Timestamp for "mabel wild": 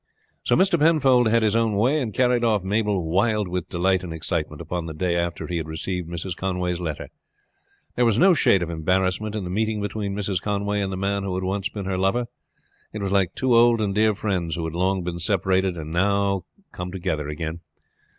2.63-3.47